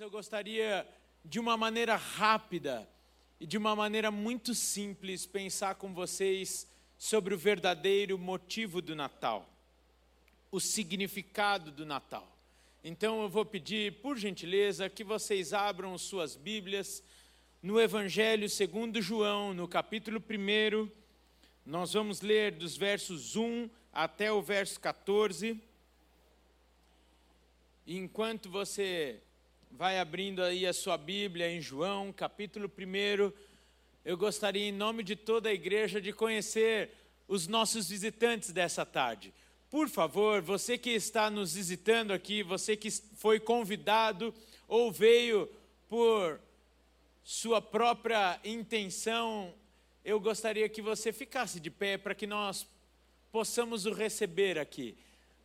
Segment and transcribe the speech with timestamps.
[0.00, 0.88] eu gostaria,
[1.22, 2.88] de uma maneira rápida
[3.38, 9.46] e de uma maneira muito simples, pensar com vocês sobre o verdadeiro motivo do Natal,
[10.50, 12.26] o significado do Natal.
[12.82, 17.02] Então eu vou pedir, por gentileza, que vocês abram suas Bíblias
[17.62, 20.88] no Evangelho segundo João, no capítulo 1.
[21.66, 25.60] Nós vamos ler dos versos 1 até o verso 14.
[27.86, 29.20] E enquanto você
[29.70, 33.32] vai abrindo aí a sua Bíblia em João, capítulo 1,
[34.04, 36.90] eu gostaria, em nome de toda a igreja, de conhecer
[37.28, 39.32] os nossos visitantes dessa tarde.
[39.70, 44.34] Por favor, você que está nos visitando aqui, você que foi convidado
[44.66, 45.48] ou veio
[45.88, 46.40] por
[47.22, 49.54] sua própria intenção,
[50.04, 52.66] eu gostaria que você ficasse de pé para que nós
[53.30, 54.96] possamos o receber aqui.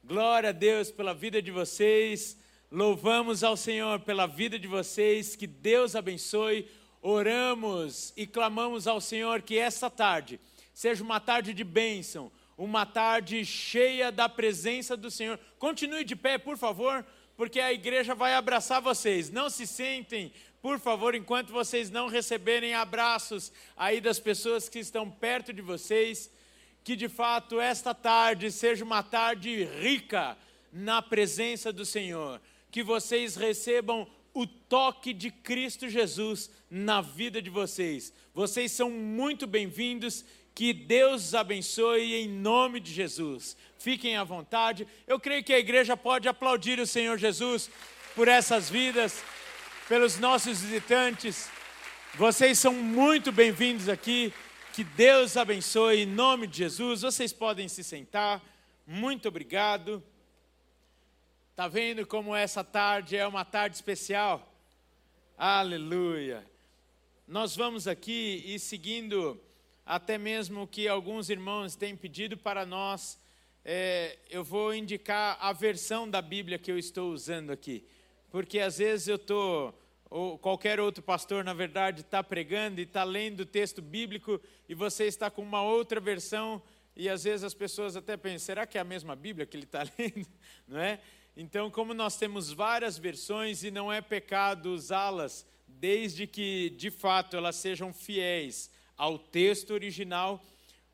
[0.04, 2.38] Glória a Deus pela vida de vocês.
[2.72, 5.36] Louvamos ao Senhor pela vida de vocês.
[5.36, 6.68] Que Deus abençoe.
[7.02, 10.40] Oramos e clamamos ao Senhor que esta tarde
[10.74, 15.40] seja uma tarde de bênção, uma tarde cheia da presença do Senhor.
[15.58, 17.06] Continue de pé, por favor,
[17.38, 19.30] porque a igreja vai abraçar vocês.
[19.30, 25.10] Não se sentem, por favor, enquanto vocês não receberem abraços aí das pessoas que estão
[25.10, 26.30] perto de vocês,
[26.84, 30.38] que de fato esta tarde seja uma tarde rica
[30.74, 32.42] na presença do Senhor,
[32.76, 38.12] que vocês recebam o toque de Cristo Jesus na vida de vocês.
[38.34, 43.56] Vocês são muito bem-vindos que Deus os abençoe em nome de Jesus.
[43.80, 44.86] Fiquem à vontade.
[45.08, 47.70] Eu creio que a igreja pode aplaudir o Senhor Jesus
[48.14, 49.24] por essas vidas,
[49.88, 51.50] pelos nossos visitantes.
[52.16, 54.34] Vocês são muito bem-vindos aqui.
[54.74, 57.04] Que Deus abençoe em nome de Jesus.
[57.04, 58.44] Vocês podem se sentar.
[58.86, 60.04] Muito obrigado.
[61.56, 64.46] Tá vendo como essa tarde é uma tarde especial?
[65.38, 66.46] Aleluia.
[67.26, 69.42] Nós vamos aqui e seguindo
[69.86, 73.18] até mesmo que alguns irmãos têm pedido para nós,
[73.64, 77.86] é, eu vou indicar a versão da Bíblia que eu estou usando aqui.
[78.30, 79.74] Porque às vezes eu estou,
[80.10, 84.76] ou qualquer outro pastor, na verdade, está pregando e está lendo o texto bíblico e
[84.76, 86.62] você está com uma outra versão
[86.98, 89.64] e às vezes as pessoas até pensam, será que é a mesma Bíblia que ele
[89.64, 90.28] está lendo?
[90.68, 91.00] Não é?
[91.38, 97.36] Então, como nós temos várias versões e não é pecado usá-las, desde que de fato
[97.36, 100.44] elas sejam fiéis ao texto original.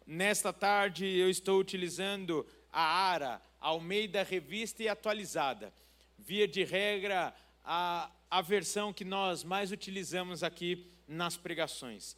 [0.06, 5.72] Nesta tarde eu estou utilizando a ARA, Almeida Revista e Atualizada.
[6.18, 12.16] Via de regra, a, a versão que nós mais utilizamos aqui nas pregações.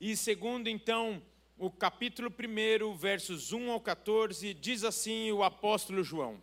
[0.00, 1.22] E segundo, então,
[1.56, 6.42] o capítulo 1, versos 1 ao 14, diz assim o apóstolo João: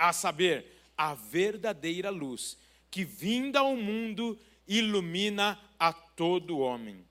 [0.00, 0.64] a saber,
[0.96, 2.56] a verdadeira luz,
[2.90, 7.04] que vinda ao mundo ilumina a todo homem.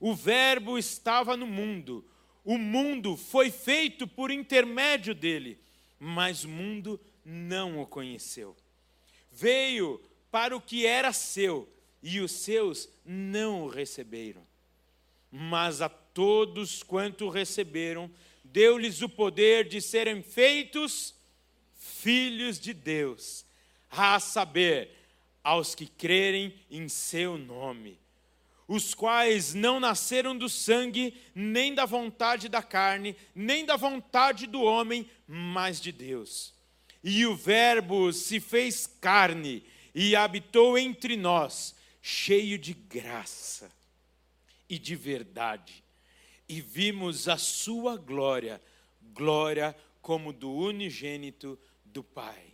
[0.00, 2.04] O Verbo estava no mundo,
[2.44, 5.58] o mundo foi feito por intermédio dele,
[5.98, 8.56] mas o mundo não o conheceu.
[9.30, 11.68] Veio para o que era seu,
[12.02, 14.42] e os seus não o receberam.
[15.30, 18.10] Mas a todos quanto receberam,
[18.42, 21.14] deu-lhes o poder de serem feitos
[22.04, 23.46] filhos de Deus,
[23.90, 24.90] a saber,
[25.42, 27.98] aos que crerem em seu nome
[28.66, 34.62] os quais não nasceram do sangue, nem da vontade da carne, nem da vontade do
[34.62, 36.54] homem, mas de Deus.
[37.02, 39.62] E o Verbo se fez carne
[39.94, 43.70] e habitou entre nós, cheio de graça
[44.68, 45.84] e de verdade.
[46.48, 48.60] E vimos a sua glória,
[49.12, 51.58] glória como do unigênito
[51.94, 52.44] do Pai.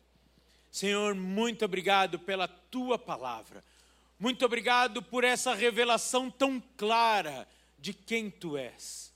[0.70, 3.64] Senhor, muito obrigado pela tua palavra.
[4.18, 7.48] Muito obrigado por essa revelação tão clara
[7.78, 9.10] de quem tu és.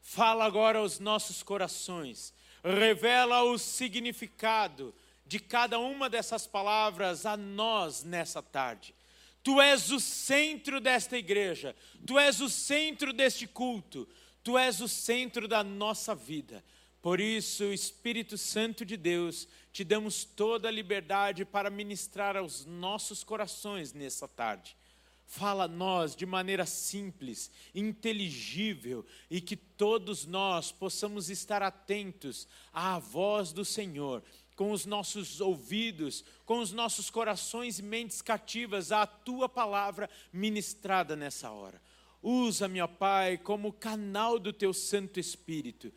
[0.00, 2.32] Fala agora aos nossos corações,
[2.64, 4.94] revela o significado
[5.26, 8.94] de cada uma dessas palavras a nós nessa tarde.
[9.42, 11.76] Tu és o centro desta igreja,
[12.06, 14.08] tu és o centro deste culto,
[14.42, 16.64] tu és o centro da nossa vida.
[17.00, 23.22] Por isso, Espírito Santo de Deus, te damos toda a liberdade para ministrar aos nossos
[23.22, 24.76] corações nessa tarde.
[25.24, 32.98] Fala a nós de maneira simples, inteligível e que todos nós possamos estar atentos à
[32.98, 34.24] voz do Senhor,
[34.56, 41.14] com os nossos ouvidos, com os nossos corações e mentes cativas à tua palavra ministrada
[41.14, 41.80] nessa hora.
[42.20, 45.92] Usa, meu Pai, como canal do teu Santo Espírito,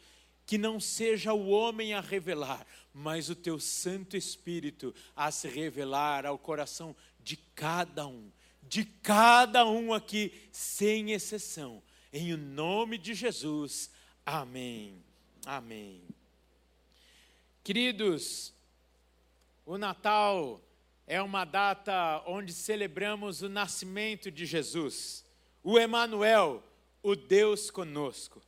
[0.45, 6.25] que não seja o homem a revelar, mas o teu Santo Espírito a se revelar
[6.25, 8.31] ao coração de cada um
[8.71, 11.83] de cada um aqui, sem exceção.
[12.13, 13.91] Em o nome de Jesus.
[14.25, 15.03] Amém.
[15.45, 16.01] Amém.
[17.65, 18.53] Queridos,
[19.65, 20.61] o Natal
[21.05, 25.25] é uma data onde celebramos o nascimento de Jesus,
[25.61, 26.63] o Emanuel,
[27.03, 28.41] o Deus conosco.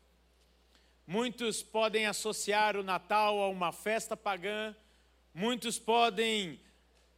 [1.06, 4.74] Muitos podem associar o Natal a uma festa pagã,
[5.34, 6.60] muitos podem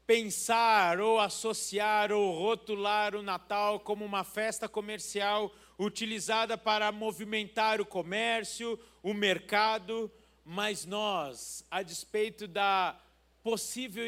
[0.07, 7.85] pensar ou associar ou rotular o Natal como uma festa comercial utilizada para movimentar o
[7.85, 10.11] comércio, o mercado,
[10.43, 12.99] mas nós, a despeito da
[13.43, 14.05] possível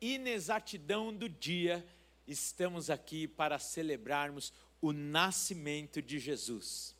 [0.00, 1.86] inexatidão do dia,
[2.26, 6.93] estamos aqui para celebrarmos o nascimento de Jesus,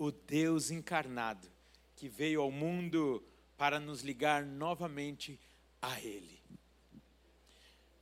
[0.00, 1.46] o Deus encarnado,
[1.94, 3.22] que veio ao mundo
[3.54, 5.38] para nos ligar novamente
[5.82, 6.40] a Ele.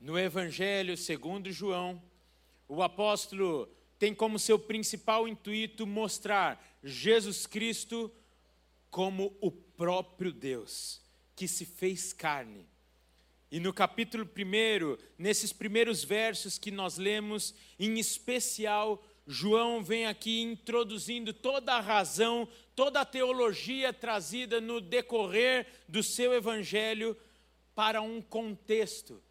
[0.01, 2.01] No Evangelho segundo João,
[2.69, 3.69] o apóstolo
[3.99, 8.13] tem como seu principal intuito mostrar Jesus Cristo
[8.93, 11.03] como o próprio Deus,
[11.35, 12.65] que se fez carne.
[13.51, 20.41] E no capítulo 1, nesses primeiros versos que nós lemos, em especial, João vem aqui
[20.41, 27.15] introduzindo toda a razão, toda a teologia trazida no decorrer do seu evangelho
[27.75, 29.23] para um contexto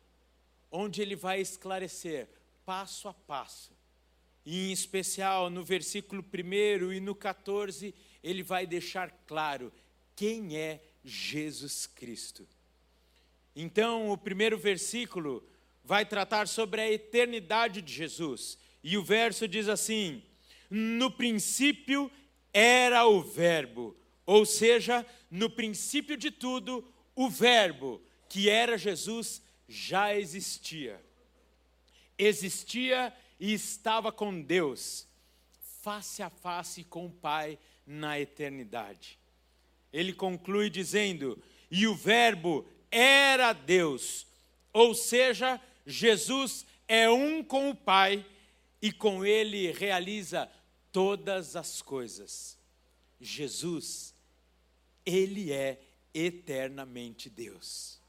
[0.71, 2.29] onde ele vai esclarecer
[2.63, 3.71] passo a passo.
[4.45, 9.73] E em especial no versículo 1 e no 14, ele vai deixar claro
[10.15, 12.47] quem é Jesus Cristo.
[13.55, 15.43] Então, o primeiro versículo
[15.83, 18.59] vai tratar sobre a eternidade de Jesus.
[18.83, 20.21] E o verso diz assim:
[20.69, 22.11] No princípio
[22.53, 23.95] era o Verbo,
[24.25, 26.83] ou seja, no princípio de tudo,
[27.15, 31.01] o Verbo, que era Jesus, já existia.
[32.17, 35.07] Existia e estava com Deus,
[35.83, 39.19] face a face com o Pai na eternidade.
[39.93, 44.25] Ele conclui dizendo: E o Verbo era Deus,
[44.73, 48.25] ou seja, Jesus é um com o Pai
[48.81, 50.49] e com ele realiza
[50.91, 52.57] todas as coisas.
[53.19, 54.13] Jesus,
[55.05, 55.81] ele é
[56.13, 57.99] eternamente Deus.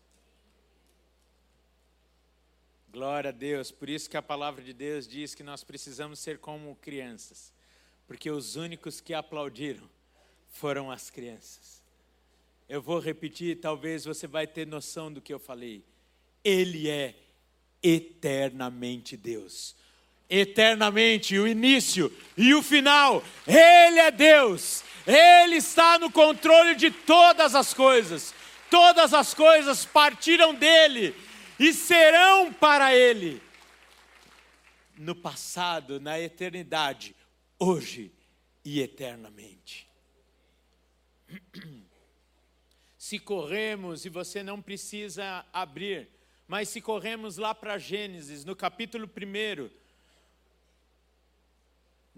[2.91, 3.71] Glória a Deus.
[3.71, 7.53] Por isso que a palavra de Deus diz que nós precisamos ser como crianças,
[8.07, 9.89] porque os únicos que aplaudiram
[10.49, 11.83] foram as crianças.
[12.69, 15.85] Eu vou repetir, talvez você vai ter noção do que eu falei.
[16.43, 17.15] Ele é
[17.83, 19.77] eternamente Deus.
[20.29, 23.23] Eternamente, o início e o final.
[23.47, 24.85] Ele é Deus.
[25.07, 28.35] Ele está no controle de todas as coisas.
[28.71, 31.15] Todas as coisas partiram dele
[31.59, 33.41] e serão para Ele
[34.99, 37.15] no passado, na eternidade,
[37.59, 38.13] hoje
[38.65, 39.89] e eternamente.
[42.97, 46.09] Se corremos, e você não precisa abrir,
[46.47, 49.71] mas se corremos lá para Gênesis, no capítulo 1,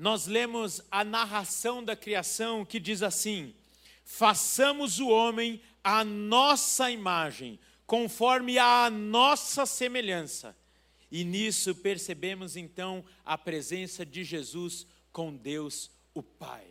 [0.00, 3.54] nós lemos a narração da criação que diz assim:
[4.02, 10.56] façamos o homem à nossa imagem, conforme a nossa semelhança.
[11.12, 16.64] E nisso percebemos então a presença de Jesus com Deus o Pai.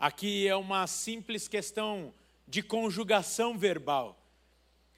[0.00, 2.12] Aqui é uma simples questão
[2.48, 4.20] de conjugação verbal.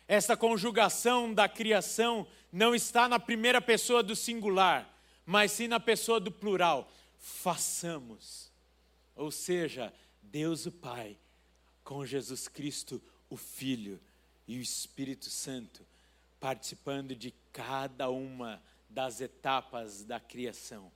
[0.09, 4.89] Essa conjugação da criação não está na primeira pessoa do singular,
[5.27, 6.91] mas sim na pessoa do plural.
[7.25, 8.53] Façamos.
[9.17, 11.17] Ou seja, Deus o Pai
[11.83, 13.01] com Jesus Cristo
[13.31, 13.99] o Filho
[14.47, 15.83] e o Espírito Santo
[16.39, 20.93] participando de cada uma das etapas da criação.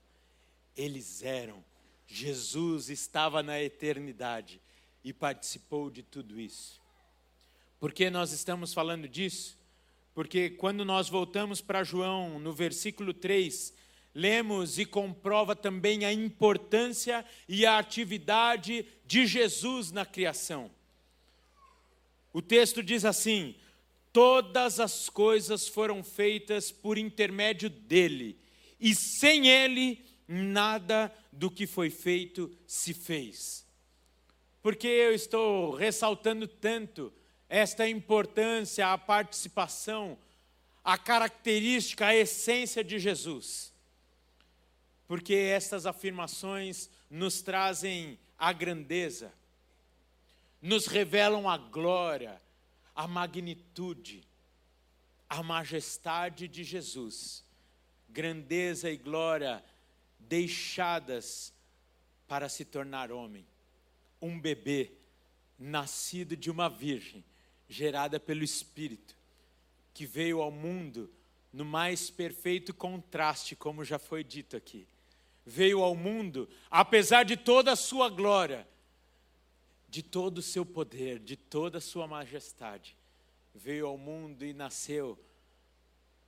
[0.76, 1.64] Eles eram.
[2.06, 4.60] Jesus estava na eternidade
[5.02, 6.78] e participou de tudo isso.
[7.80, 9.58] Por que nós estamos falando disso?
[10.14, 13.72] Porque quando nós voltamos para João, no versículo 3,
[14.18, 20.68] lemos e comprova também a importância e a atividade de Jesus na criação.
[22.32, 23.54] O texto diz assim:
[24.12, 28.36] Todas as coisas foram feitas por intermédio dele,
[28.80, 33.64] e sem ele, nada do que foi feito se fez.
[34.60, 37.12] Porque eu estou ressaltando tanto
[37.48, 40.18] esta importância, a participação,
[40.82, 43.77] a característica, a essência de Jesus.
[45.08, 49.32] Porque estas afirmações nos trazem a grandeza,
[50.60, 52.40] nos revelam a glória,
[52.94, 54.22] a magnitude,
[55.28, 57.42] a majestade de Jesus,
[58.08, 59.64] grandeza e glória
[60.18, 61.54] deixadas
[62.26, 63.46] para se tornar homem,
[64.20, 64.92] um bebê
[65.58, 67.24] nascido de uma virgem
[67.66, 69.16] gerada pelo Espírito,
[69.94, 71.10] que veio ao mundo
[71.50, 74.86] no mais perfeito contraste, como já foi dito aqui.
[75.50, 78.68] Veio ao mundo, apesar de toda a sua glória,
[79.88, 82.94] de todo o seu poder, de toda a sua majestade,
[83.54, 85.18] veio ao mundo e nasceu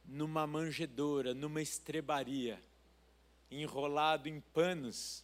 [0.07, 2.59] numa manjedoura, numa estrebaria,
[3.51, 5.23] enrolado em panos,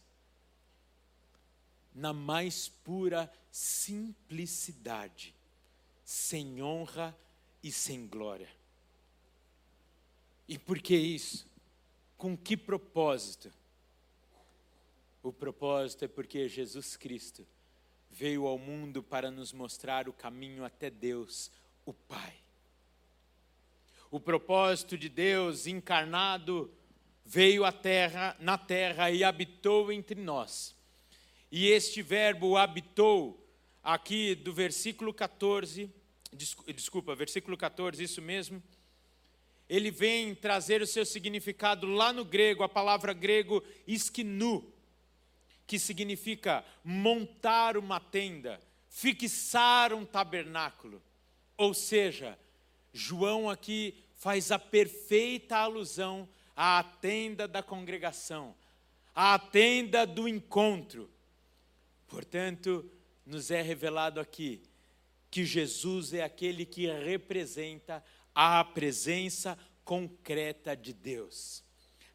[1.91, 5.33] na mais pura simplicidade
[6.05, 7.17] sem honra
[7.63, 8.49] e sem glória.
[10.47, 11.47] E por que isso?
[12.15, 13.56] Com que propósito?
[15.27, 17.45] O propósito é porque Jesus Cristo
[18.09, 21.51] veio ao mundo para nos mostrar o caminho até Deus,
[21.85, 22.33] o Pai.
[24.09, 26.73] O propósito de Deus encarnado
[27.25, 30.73] veio à terra, na terra e habitou entre nós.
[31.51, 33.45] E este verbo habitou
[33.83, 35.93] aqui do versículo 14
[36.73, 38.63] desculpa, versículo 14, isso mesmo.
[39.67, 44.73] Ele vem trazer o seu significado lá no grego, a palavra grego esquinu,
[45.67, 48.59] que significa montar uma tenda,
[48.89, 51.03] fixar um tabernáculo.
[51.57, 52.39] Ou seja,
[52.93, 58.55] João aqui faz a perfeita alusão à tenda da congregação,
[59.13, 61.09] à tenda do encontro.
[62.07, 62.89] Portanto,
[63.25, 64.63] nos é revelado aqui
[65.29, 71.63] que Jesus é aquele que representa a presença concreta de Deus.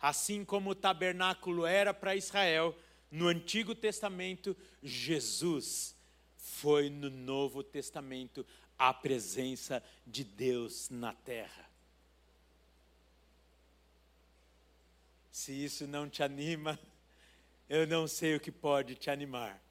[0.00, 2.75] Assim como o tabernáculo era para Israel
[3.12, 5.95] no Antigo Testamento, Jesus
[6.38, 8.45] foi no Novo Testamento
[8.78, 11.71] a presença de Deus na terra.
[15.31, 16.81] Se isso não te anima,
[17.69, 19.62] eu não sei o que pode te animar.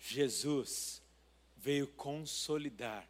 [0.00, 1.00] Jesus
[1.56, 3.08] veio consolidar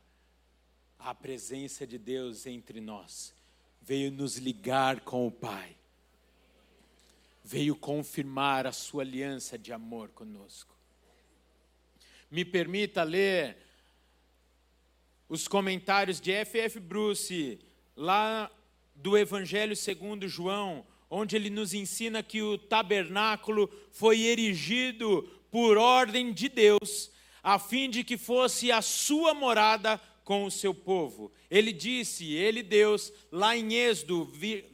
[0.98, 3.32] a presença de Deus entre nós,
[3.80, 5.76] veio nos ligar com o Pai,
[7.42, 10.74] veio confirmar a sua aliança de amor conosco.
[12.30, 13.56] Me permita ler
[15.28, 16.78] os comentários de F.F.
[16.80, 17.60] Bruce,
[17.96, 18.50] lá
[18.94, 26.32] do Evangelho segundo João, onde ele nos ensina que o tabernáculo foi erigido por ordem
[26.32, 27.10] de Deus,
[27.42, 31.32] a fim de que fosse a sua morada com o seu povo.
[31.50, 34.30] Ele disse, ele Deus, lá em Êxodo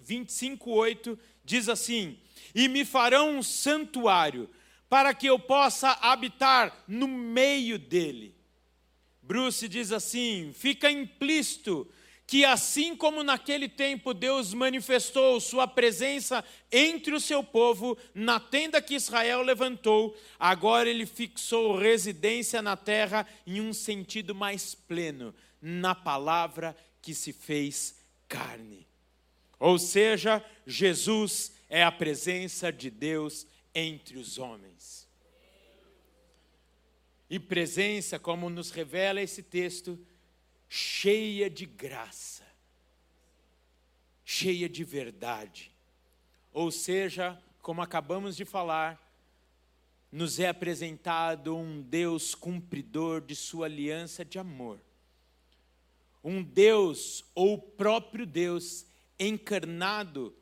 [0.06, 2.18] 25:8, diz assim:
[2.54, 4.50] "E me farão um santuário,
[4.86, 8.34] para que eu possa habitar no meio dele."
[9.22, 11.90] Bruce diz assim: fica implícito
[12.26, 18.82] que assim como naquele tempo Deus manifestou sua presença entre o seu povo na tenda
[18.82, 25.94] que Israel levantou, agora ele fixou residência na terra em um sentido mais pleno, na
[25.94, 27.96] palavra que se fez
[28.28, 28.86] carne.
[29.58, 35.08] Ou seja, Jesus é a presença de Deus entre os homens.
[37.28, 39.98] E presença, como nos revela esse texto,
[40.68, 42.44] cheia de graça,
[44.24, 45.72] cheia de verdade.
[46.52, 49.02] Ou seja, como acabamos de falar,
[50.10, 54.80] nos é apresentado um Deus cumpridor de sua aliança de amor.
[56.26, 58.84] Um Deus, ou o próprio Deus,
[59.18, 60.34] encarnado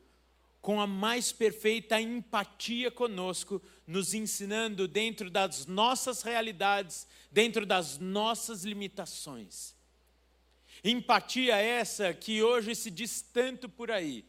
[0.61, 8.63] com a mais perfeita empatia conosco, nos ensinando dentro das nossas realidades, dentro das nossas
[8.63, 9.75] limitações
[10.87, 14.23] Empatia essa que hoje se diz tanto por aí,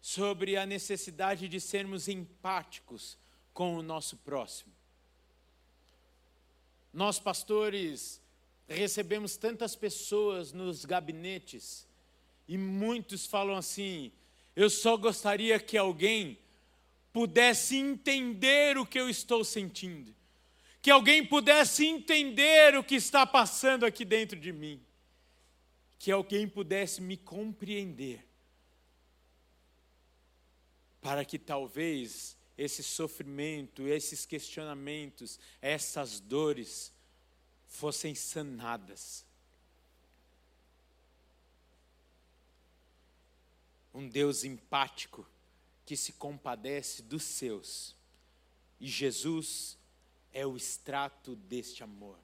[0.00, 3.18] sobre a necessidade de sermos empáticos
[3.52, 4.72] com o nosso próximo.
[6.92, 8.21] Nós, pastores,
[8.68, 11.86] recebemos tantas pessoas nos gabinetes
[12.46, 14.12] e muitos falam assim:
[14.54, 16.38] eu só gostaria que alguém
[17.12, 20.14] pudesse entender o que eu estou sentindo,
[20.80, 24.82] que alguém pudesse entender o que está passando aqui dentro de mim,
[25.98, 28.26] que alguém pudesse me compreender,
[31.00, 36.92] para que talvez esse sofrimento, esses questionamentos, essas dores
[37.72, 39.24] fossem sanadas.
[43.94, 45.26] Um Deus empático
[45.84, 47.96] que se compadece dos seus.
[48.78, 49.76] E Jesus
[50.32, 52.18] é o extrato deste amor.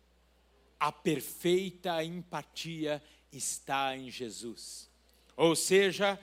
[0.79, 3.03] A perfeita empatia
[3.33, 4.89] está em Jesus.
[5.37, 6.21] Ou seja,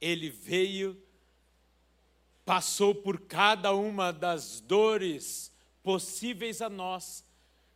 [0.00, 1.00] ele veio,
[2.44, 5.50] passou por cada uma das dores
[5.82, 7.23] possíveis a nós,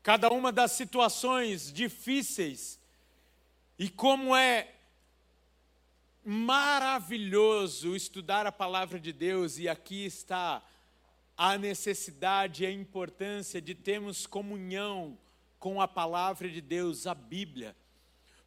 [0.08, 2.80] cada uma das situações difíceis,
[3.78, 4.72] e como é
[6.24, 10.64] maravilhoso estudar a palavra de Deus, e aqui está
[11.36, 15.18] a necessidade e a importância de termos comunhão
[15.58, 17.76] com a palavra de Deus, a Bíblia,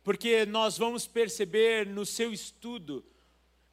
[0.03, 3.05] porque nós vamos perceber no seu estudo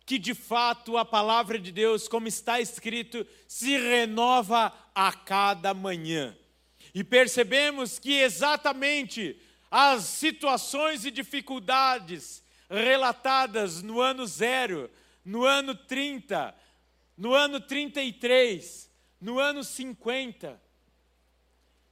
[0.04, 6.36] que de fato a palavra de Deus, como está escrito, se renova a cada manhã.
[6.94, 9.40] E percebemos que exatamente
[9.70, 14.90] as situações e dificuldades relatadas no ano zero,
[15.24, 16.54] no ano 30,
[17.16, 18.90] no ano 33,
[19.20, 20.60] no ano 50,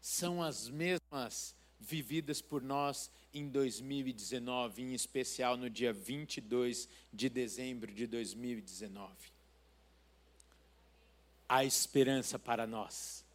[0.00, 7.92] são as mesmas vividas por nós em 2019, em especial no dia 22 de dezembro
[7.92, 9.12] de 2019.
[11.48, 13.25] Há esperança para nós.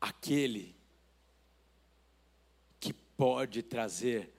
[0.00, 0.74] Aquele
[3.20, 4.32] pode trazer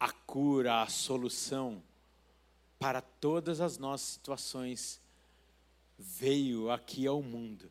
[0.00, 1.80] a cura, a solução
[2.76, 5.00] para todas as nossas situações,
[5.96, 7.70] veio aqui ao mundo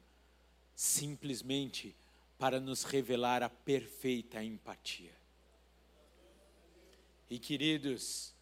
[0.73, 1.93] simplesmente
[2.39, 5.11] para nos revelar a perfeita empatia.
[7.29, 8.33] E queridos,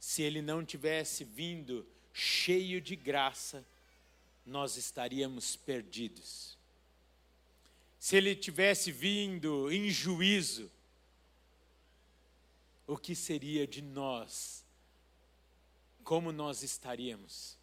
[0.00, 3.64] se ele não tivesse vindo cheio de graça,
[4.44, 6.58] nós estaríamos perdidos.
[8.02, 10.68] Se ele tivesse vindo em juízo,
[12.84, 14.66] o que seria de nós?
[16.02, 17.56] Como nós estaríamos?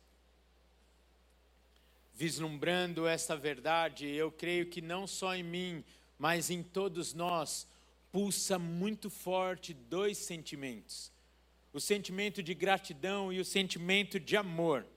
[2.16, 5.84] Vislumbrando esta verdade, eu creio que não só em mim,
[6.18, 7.68] mas em todos nós,
[8.10, 11.12] pulsa muito forte dois sentimentos:
[11.74, 14.88] o sentimento de gratidão e o sentimento de amor.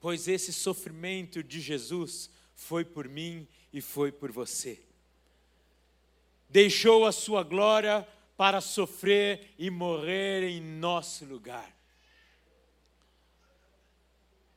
[0.00, 4.80] Pois esse sofrimento de Jesus foi por mim e foi por você.
[6.48, 8.06] Deixou a sua glória
[8.36, 11.72] para sofrer e morrer em nosso lugar.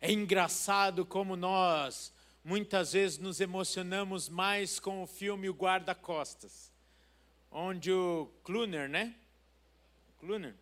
[0.01, 6.71] É engraçado como nós muitas vezes nos emocionamos mais com o filme O Guarda-Costas,
[7.51, 9.15] onde o Cluner, né?
[10.19, 10.53] Cluner?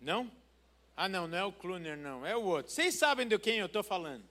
[0.00, 0.30] Não?
[0.96, 2.72] Ah, não, não é o Cluner, não, é o outro.
[2.72, 4.24] Vocês sabem de quem eu estou falando?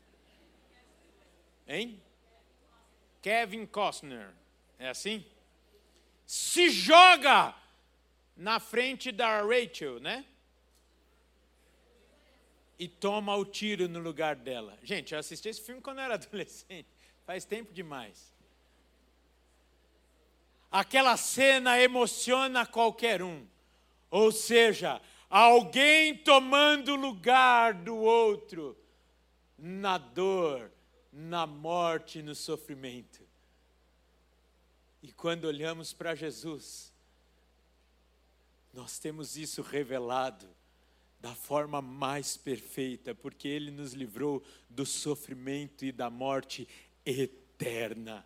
[1.68, 2.02] Hein?
[3.24, 4.30] Kevin Costner.
[4.78, 5.26] É assim?
[6.26, 7.54] se joga
[8.36, 10.26] na frente da Rachel, né?
[12.80, 14.78] E toma o tiro no lugar dela.
[14.84, 16.88] Gente, eu assisti esse filme quando eu era adolescente,
[17.26, 18.34] faz tempo demais.
[20.72, 23.46] Aquela cena emociona qualquer um.
[24.10, 28.76] Ou seja, alguém tomando o lugar do outro
[29.56, 30.72] na dor,
[31.14, 33.22] na morte, no sofrimento.
[35.02, 36.92] E quando olhamos para Jesus,
[38.74, 40.50] nós temos isso revelado
[41.20, 46.68] da forma mais perfeita, porque Ele nos livrou do sofrimento e da morte
[47.06, 48.26] eterna.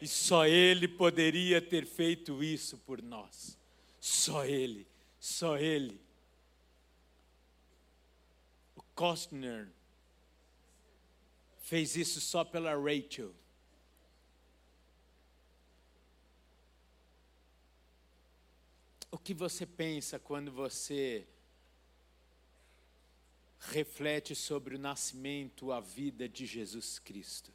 [0.00, 3.58] E só Ele poderia ter feito isso por nós.
[4.00, 4.86] Só Ele,
[5.20, 6.00] só Ele.
[8.74, 9.68] O Costner
[11.64, 13.34] fez isso só pela Rachel.
[19.10, 21.26] O que você pensa quando você
[23.58, 27.52] reflete sobre o nascimento, a vida de Jesus Cristo?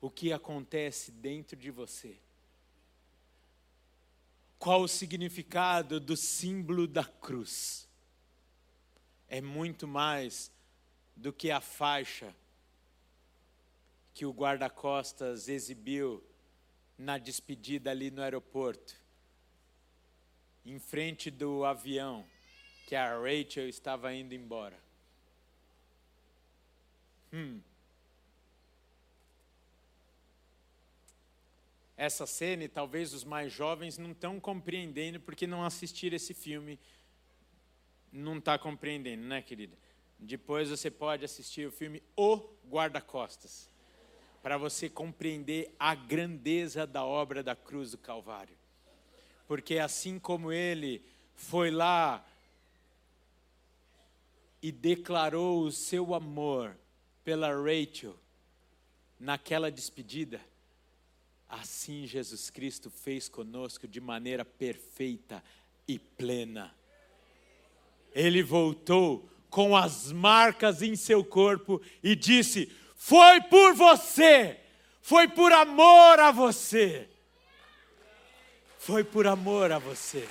[0.00, 2.18] O que acontece dentro de você?
[4.58, 7.88] qual o significado do símbolo da cruz.
[9.28, 10.50] É muito mais
[11.14, 12.34] do que a faixa
[14.16, 16.24] que o guarda-costas exibiu
[16.96, 18.96] na despedida ali no aeroporto,
[20.64, 22.24] em frente do avião
[22.86, 24.78] que a Rachel estava indo embora.
[27.30, 27.60] Hum.
[31.94, 36.80] Essa cena, talvez os mais jovens não estão compreendendo porque não assistiram esse filme.
[38.10, 39.76] Não está compreendendo, né, querida?
[40.18, 43.75] Depois você pode assistir o filme O Guarda-Costas,
[44.42, 48.56] para você compreender a grandeza da obra da cruz do Calvário.
[49.46, 51.02] Porque assim como ele
[51.34, 52.24] foi lá
[54.62, 56.76] e declarou o seu amor
[57.24, 58.16] pela Rachel
[59.18, 60.40] naquela despedida,
[61.48, 65.42] assim Jesus Cristo fez conosco de maneira perfeita
[65.86, 66.74] e plena.
[68.12, 74.58] Ele voltou com as marcas em seu corpo e disse: Foi por você,
[75.02, 77.08] foi por amor a você,
[78.78, 80.26] foi por amor a você.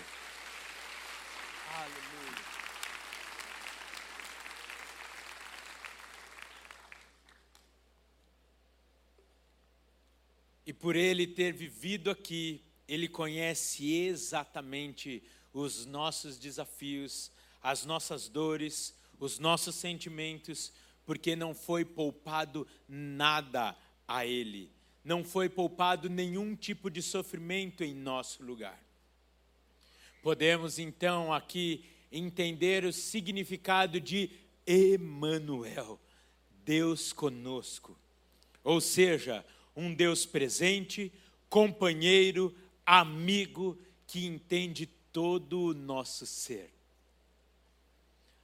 [10.66, 15.24] E por ele ter vivido aqui, ele conhece exatamente
[15.54, 20.74] os nossos desafios, as nossas dores, os nossos sentimentos,
[21.06, 23.76] porque não foi poupado nada
[24.08, 24.72] a ele.
[25.04, 28.84] Não foi poupado nenhum tipo de sofrimento em nosso lugar.
[30.22, 34.32] Podemos então aqui entender o significado de
[34.66, 36.00] Emanuel,
[36.64, 37.96] Deus conosco.
[38.64, 41.12] Ou seja, um Deus presente,
[41.50, 46.75] companheiro, amigo, que entende todo o nosso ser.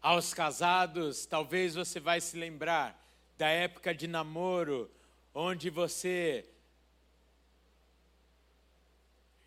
[0.01, 2.99] Aos casados, talvez você vai se lembrar
[3.37, 4.89] da época de namoro,
[5.33, 6.49] onde você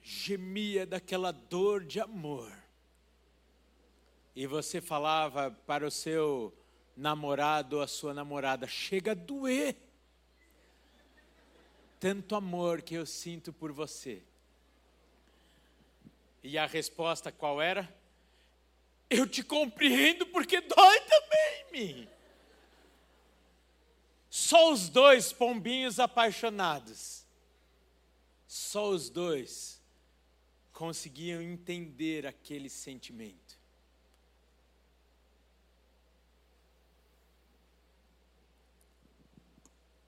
[0.00, 2.52] gemia daquela dor de amor.
[4.36, 6.56] E você falava para o seu
[6.96, 9.76] namorado ou a sua namorada: chega a doer
[12.04, 14.22] tanto amor que eu sinto por você.
[16.42, 17.88] E a resposta qual era?
[19.08, 22.08] Eu te compreendo porque dói também, me.
[24.28, 27.24] Só os dois pombinhos apaixonados,
[28.46, 29.80] só os dois
[30.72, 33.58] conseguiam entender aquele sentimento.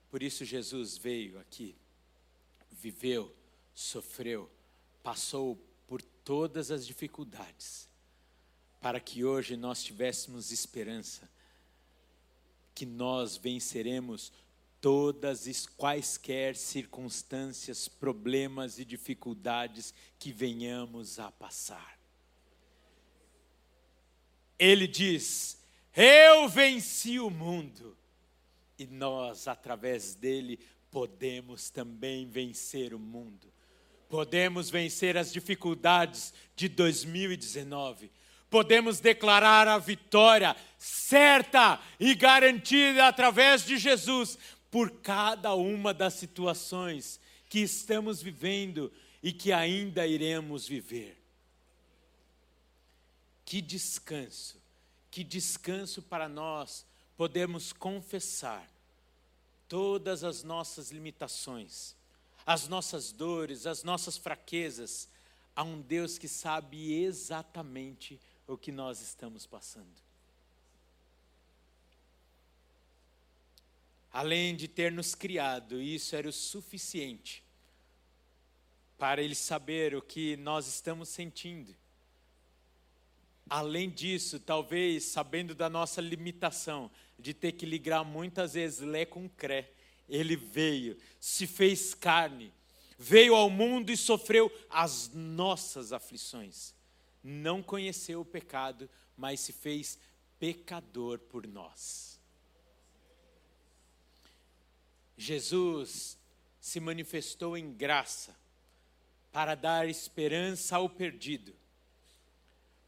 [0.09, 1.75] Por isso Jesus veio aqui
[2.77, 3.35] viveu,
[3.73, 4.49] sofreu,
[5.03, 5.57] passou
[5.87, 7.86] por todas as dificuldades,
[8.81, 11.29] para que hoje nós tivéssemos esperança
[12.77, 14.31] que nós venceremos
[14.79, 21.97] todas as quaisquer circunstâncias, problemas e dificuldades que venhamos a passar.
[24.59, 25.59] Ele diz:
[25.95, 27.97] Eu venci o mundo,
[28.77, 30.59] e nós, através dele,
[30.91, 33.51] podemos também vencer o mundo.
[34.07, 38.11] Podemos vencer as dificuldades de 2019.
[38.49, 44.37] Podemos declarar a vitória certa e garantida através de Jesus
[44.71, 48.91] por cada uma das situações que estamos vivendo
[49.23, 51.17] e que ainda iremos viver.
[53.43, 54.61] Que descanso,
[55.09, 58.69] que descanso para nós podemos confessar
[59.67, 61.95] todas as nossas limitações,
[62.45, 65.09] as nossas dores, as nossas fraquezas,
[65.55, 68.19] a um Deus que sabe exatamente o
[68.55, 70.07] que nós estamos passando.
[74.13, 77.43] Além de ter nos criado, isso era o suficiente
[78.97, 81.75] para Ele saber o que nós estamos sentindo.
[83.49, 89.29] Além disso, talvez sabendo da nossa limitação, de ter que ligar muitas vezes Lé com
[89.29, 89.71] Cré.
[90.09, 92.53] Ele veio, se fez carne,
[92.97, 96.76] veio ao mundo e sofreu as nossas aflições.
[97.29, 99.99] Não conheceu o pecado, mas se fez
[100.39, 102.19] pecador por nós.
[105.17, 106.17] Jesus
[106.59, 108.35] se manifestou em graça
[109.31, 111.55] para dar esperança ao perdido,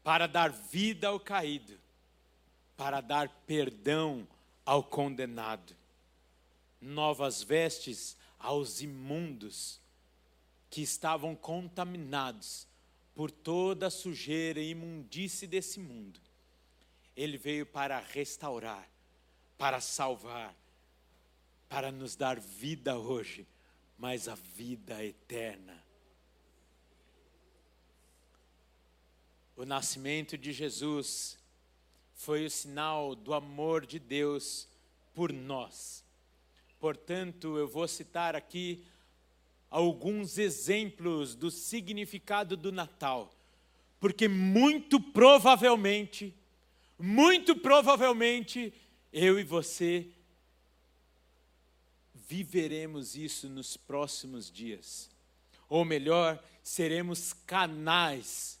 [0.02, 1.80] para dar vida ao caído
[2.80, 4.26] para dar perdão
[4.64, 5.76] ao condenado,
[6.80, 9.78] novas vestes aos imundos
[10.70, 12.66] que estavam contaminados
[13.20, 16.18] por toda a sujeira e imundície desse mundo.
[17.14, 18.90] Ele veio para restaurar,
[19.58, 20.56] para salvar,
[21.68, 23.46] para nos dar vida hoje,
[23.98, 25.84] mas a vida eterna.
[29.54, 31.38] O nascimento de Jesus
[32.14, 34.66] foi o sinal do amor de Deus
[35.12, 36.02] por nós.
[36.78, 38.82] Portanto, eu vou citar aqui
[39.70, 43.32] alguns exemplos do significado do Natal,
[44.00, 46.34] porque muito provavelmente,
[46.98, 48.74] muito provavelmente,
[49.12, 50.08] eu e você
[52.14, 55.10] viveremos isso nos próximos dias.
[55.68, 58.60] Ou melhor, seremos canais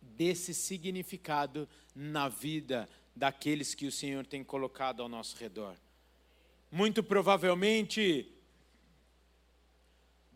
[0.00, 5.76] desse significado na vida daqueles que o Senhor tem colocado ao nosso redor.
[6.70, 8.30] Muito provavelmente,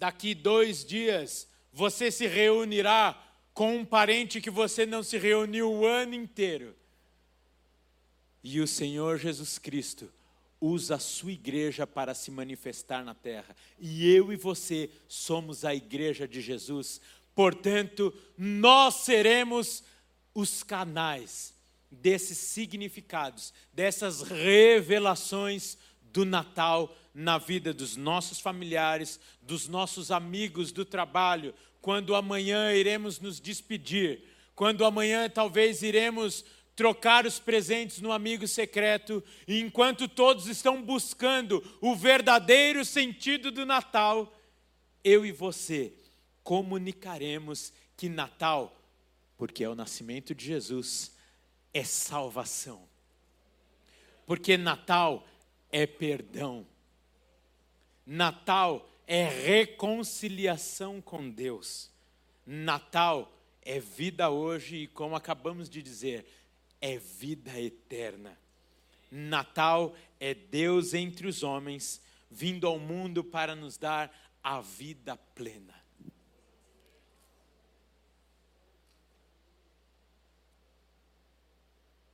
[0.02, 3.16] daqui dois dias, você se reunirá
[3.54, 6.74] com um parente que você não se reuniu o ano inteiro.
[8.42, 10.12] E o Senhor Jesus Cristo
[10.60, 13.54] usa a sua igreja para se manifestar na terra.
[13.78, 17.00] E eu e você somos a igreja de Jesus.
[17.32, 19.84] Portanto, nós seremos
[20.34, 21.54] os canais
[21.88, 25.78] desses significados, dessas revelações
[26.12, 33.20] do Natal na vida dos nossos familiares, dos nossos amigos do trabalho, quando amanhã iremos
[33.20, 36.44] nos despedir, quando amanhã talvez iremos
[36.75, 43.66] trocar os presentes no amigo secreto, e enquanto todos estão buscando o verdadeiro sentido do
[43.66, 44.33] Natal,
[45.05, 45.92] eu e você
[46.42, 48.81] comunicaremos que Natal,
[49.37, 51.12] porque é o nascimento de Jesus,
[51.75, 52.88] é salvação.
[54.27, 55.27] Porque Natal
[55.70, 56.66] é perdão.
[58.06, 61.90] Natal é reconciliação com Deus.
[62.46, 66.26] Natal é vida hoje e, como acabamos de dizer,
[66.80, 68.38] é vida eterna.
[69.10, 74.12] Natal é Deus entre os homens, vindo ao mundo para nos dar
[74.42, 75.82] a vida plena.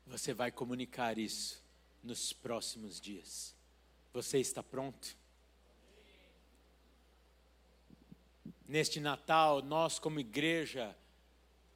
[0.07, 1.63] Você vai comunicar isso
[2.03, 3.55] nos próximos dias.
[4.13, 5.18] Você está pronto?
[8.69, 10.95] Neste Natal, nós, como igreja,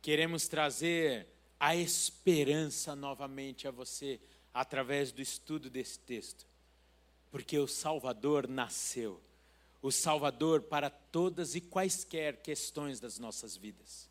[0.01, 1.27] queremos trazer
[1.59, 4.21] a esperança novamente a você
[4.55, 6.47] através do estudo desse texto.
[7.31, 9.21] Porque o Salvador nasceu
[9.83, 14.09] o Salvador para todas e quaisquer questões das nossas vidas.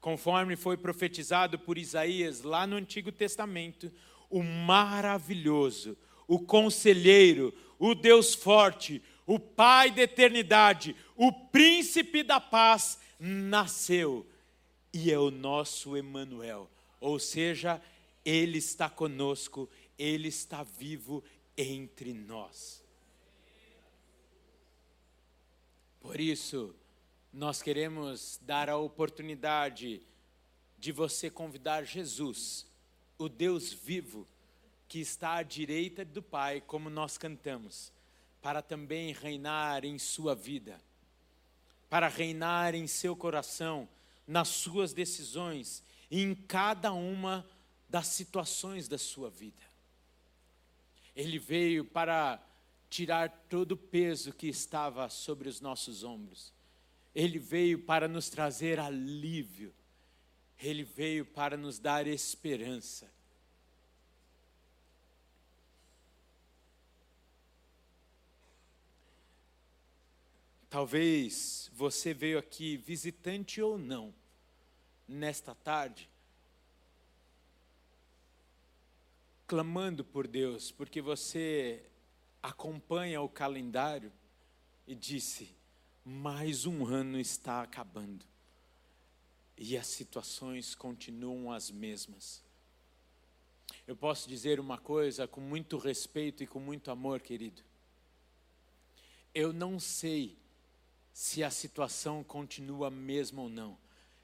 [0.00, 3.92] Conforme foi profetizado por Isaías lá no Antigo Testamento,
[4.28, 12.98] o maravilhoso, o conselheiro, o Deus forte, o Pai da eternidade, o príncipe da paz
[13.20, 14.26] nasceu
[14.90, 16.70] e é o nosso Emanuel.
[16.98, 17.80] Ou seja,
[18.24, 21.22] ele está conosco, ele está vivo
[21.58, 22.82] entre nós.
[26.00, 26.74] Por isso,
[27.30, 30.00] nós queremos dar a oportunidade
[30.78, 32.66] de você convidar Jesus
[33.18, 34.26] o Deus vivo
[34.88, 37.92] que está à direita do Pai, como nós cantamos,
[38.40, 40.80] para também reinar em sua vida,
[41.88, 43.88] para reinar em seu coração,
[44.26, 47.48] nas suas decisões e em cada uma
[47.88, 49.66] das situações da sua vida.
[51.16, 52.42] Ele veio para
[52.88, 56.52] tirar todo o peso que estava sobre os nossos ombros.
[57.14, 59.74] Ele veio para nos trazer alívio
[60.60, 63.10] ele veio para nos dar esperança.
[70.70, 74.14] Talvez você veio aqui, visitante ou não,
[75.06, 76.10] nesta tarde,
[79.46, 81.82] clamando por Deus, porque você
[82.42, 84.12] acompanha o calendário
[84.86, 85.56] e disse:
[86.04, 88.26] mais um ano está acabando
[89.58, 92.42] e as situações continuam as mesmas.
[93.86, 97.62] Eu posso dizer uma coisa com muito respeito e com muito amor, querido.
[99.34, 100.36] Eu não sei
[101.18, 103.78] se a situação continua a mesma ou não.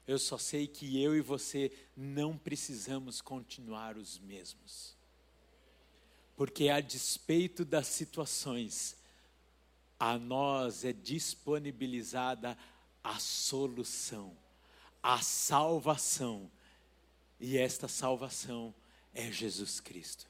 [0.07, 4.95] Eu só sei que eu e você não precisamos continuar os mesmos.
[6.35, 8.95] Porque a despeito das situações,
[9.99, 12.57] a nós é disponibilizada
[13.03, 14.37] a solução
[15.05, 16.49] a salvação.
[17.39, 18.73] E esta salvação
[19.13, 20.25] é Jesus Cristo.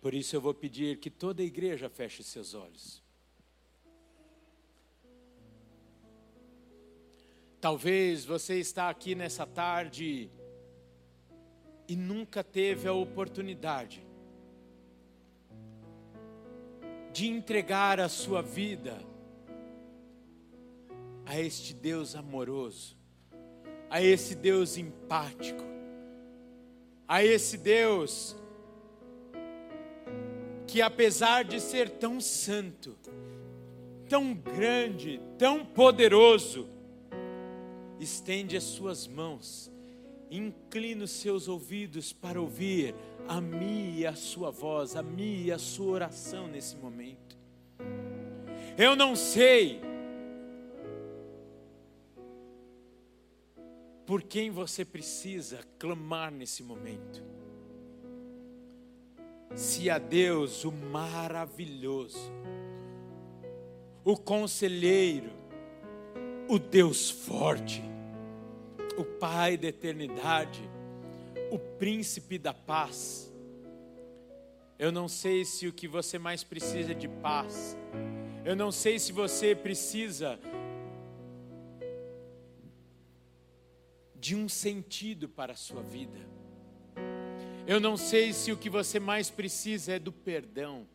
[0.00, 3.02] Por isso eu vou pedir que toda a igreja feche seus olhos.
[7.66, 10.30] Talvez você está aqui nessa tarde
[11.88, 14.06] e nunca teve a oportunidade
[17.12, 18.96] de entregar a sua vida
[21.24, 22.96] a este Deus amoroso,
[23.90, 25.64] a esse Deus empático,
[27.08, 28.36] a esse Deus
[30.68, 32.96] que, apesar de ser tão santo,
[34.08, 36.75] tão grande, tão poderoso,
[37.98, 39.70] estende as suas mãos,
[40.30, 42.94] inclina os seus ouvidos para ouvir
[43.28, 47.36] a mim e a sua voz, a mim e a sua oração nesse momento.
[48.76, 49.80] Eu não sei
[54.06, 57.24] por quem você precisa clamar nesse momento.
[59.54, 62.30] Se a Deus, o maravilhoso,
[64.04, 65.30] o conselheiro,
[66.48, 67.82] o Deus forte,
[68.96, 70.62] o Pai da eternidade,
[71.50, 73.32] o príncipe da paz.
[74.78, 77.76] Eu não sei se o que você mais precisa é de paz.
[78.44, 80.38] Eu não sei se você precisa
[84.14, 86.18] de um sentido para a sua vida.
[87.66, 90.86] Eu não sei se o que você mais precisa é do perdão.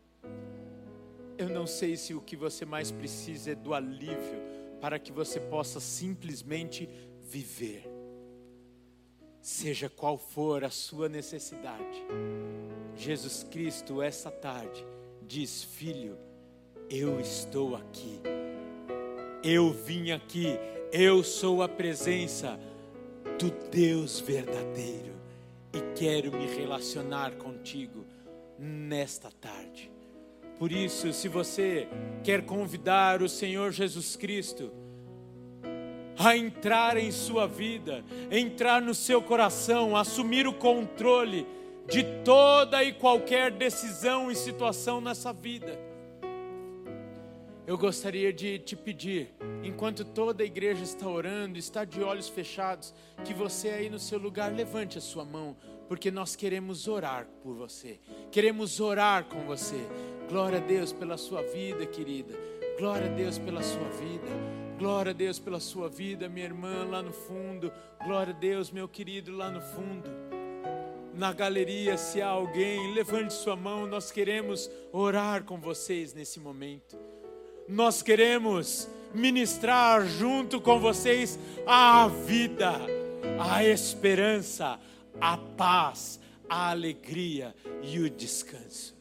[1.37, 5.39] Eu não sei se o que você mais precisa é do alívio para que você
[5.39, 6.89] possa simplesmente
[7.21, 7.87] viver.
[9.41, 12.03] Seja qual for a sua necessidade,
[12.95, 14.85] Jesus Cristo, essa tarde,
[15.25, 16.17] diz: Filho,
[16.89, 18.19] eu estou aqui,
[19.43, 20.57] eu vim aqui,
[20.91, 22.59] eu sou a presença
[23.39, 25.15] do Deus verdadeiro
[25.73, 28.05] e quero me relacionar contigo
[28.59, 29.89] nesta tarde.
[30.61, 31.87] Por isso, se você
[32.23, 34.71] quer convidar o Senhor Jesus Cristo
[36.15, 41.47] a entrar em sua vida, entrar no seu coração, assumir o controle
[41.89, 45.79] de toda e qualquer decisão e situação nessa vida,
[47.65, 52.93] eu gostaria de te pedir, enquanto toda a igreja está orando, está de olhos fechados,
[53.25, 57.55] que você aí no seu lugar levante a sua mão, porque nós queremos orar por
[57.55, 57.99] você,
[58.31, 59.87] queremos orar com você.
[60.31, 62.33] Glória a Deus pela sua vida, querida.
[62.79, 64.27] Glória a Deus pela sua vida.
[64.79, 67.71] Glória a Deus pela sua vida, minha irmã lá no fundo.
[68.03, 70.09] Glória a Deus, meu querido lá no fundo.
[71.13, 76.97] Na galeria, se há alguém, levante sua mão, nós queremos orar com vocês nesse momento
[77.71, 82.73] nós queremos ministrar junto com vocês a vida,
[83.39, 84.77] a esperança,
[85.19, 89.00] a paz, a alegria e o descanso.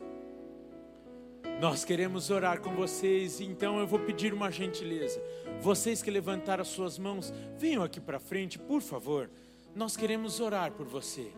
[1.61, 5.23] Nós queremos orar com vocês, então eu vou pedir uma gentileza.
[5.61, 9.31] Vocês que levantaram as suas mãos, venham aqui para frente, por favor.
[9.77, 11.31] Nós queremos orar por você.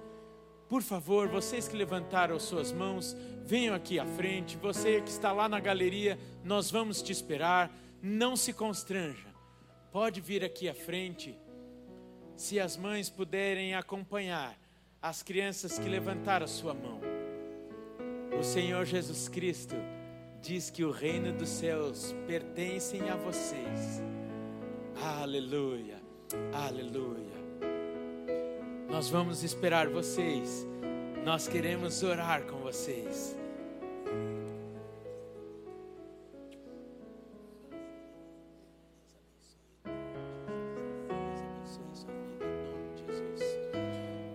[0.68, 4.56] Por favor, vocês que levantaram suas mãos, venham aqui à frente.
[4.58, 7.76] Você que está lá na galeria, nós vamos te esperar.
[8.00, 9.26] Não se constranja.
[9.90, 11.37] Pode vir aqui à frente.
[12.37, 14.56] Se as mães puderem acompanhar
[15.02, 17.00] as crianças que levantaram a sua mão.
[18.38, 19.74] O Senhor Jesus Cristo
[20.42, 24.02] diz que o reino dos céus pertencem a vocês.
[25.00, 26.02] Aleluia.
[26.52, 27.33] Aleluia.
[28.90, 30.66] Nós vamos esperar vocês.
[31.24, 33.37] Nós queremos orar com vocês.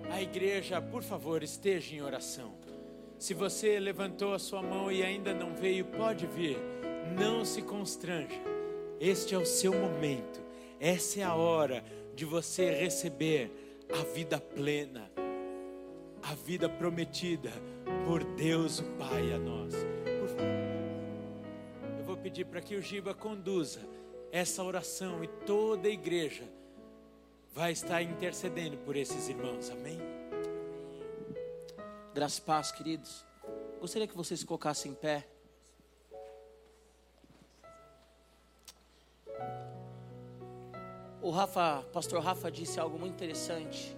[0.09, 2.67] A igreja, por favor, esteja em oração.
[3.17, 6.57] Se você levantou a sua mão e ainda não veio, pode vir.
[7.17, 8.39] Não se constranja.
[8.99, 10.41] Este é o seu momento.
[10.79, 11.83] Essa é a hora
[12.15, 13.51] de você receber
[13.91, 15.09] a vida plena,
[16.21, 17.51] a vida prometida
[18.05, 19.73] por Deus o Pai a nós.
[20.19, 23.79] Por favor, eu vou pedir para que o Giba conduza
[24.31, 26.43] essa oração e toda a igreja
[27.53, 29.69] vai estar intercedendo por esses irmãos.
[29.71, 30.16] Amém?
[32.17, 33.23] Graças paz, queridos.
[33.79, 35.27] Gostaria que vocês se colocassem em pé.
[41.21, 43.95] O Rafa, pastor Rafa disse algo muito interessante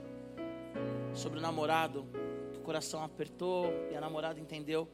[1.16, 2.06] sobre o namorado,
[2.52, 4.86] que o coração apertou e a namorada entendeu.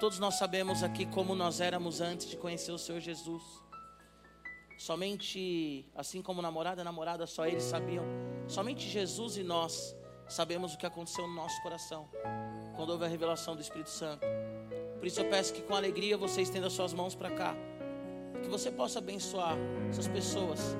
[0.00, 3.44] Todos nós sabemos aqui como nós éramos antes de conhecer o Senhor Jesus.
[4.76, 8.04] Somente, assim como o namorado e namorada, só eles sabiam.
[8.48, 9.94] Somente Jesus e nós
[10.32, 12.08] sabemos o que aconteceu no nosso coração
[12.74, 14.26] quando houve a revelação do Espírito Santo.
[14.98, 17.54] Por isso eu peço que com alegria você estenda suas mãos para cá,
[18.42, 19.56] que você possa abençoar
[19.90, 20.76] essas pessoas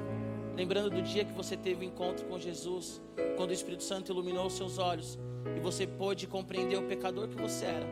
[0.55, 3.01] lembrando do dia que você teve encontro com Jesus,
[3.37, 5.19] quando o Espírito Santo iluminou seus olhos
[5.57, 7.87] e você pôde compreender o pecador que você era,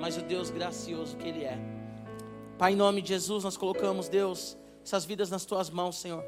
[0.00, 1.58] mas o Deus gracioso que Ele é.
[2.58, 6.24] Pai, em nome de Jesus, nós colocamos, Deus, essas vidas nas tuas mãos, Senhor.